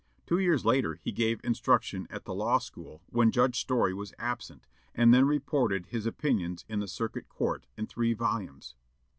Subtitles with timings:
[0.25, 4.65] Two years later he gave instruction at the law school when Judge Story was absent,
[4.95, 8.73] and then reported his opinions in the Circuit Court, in three volumes.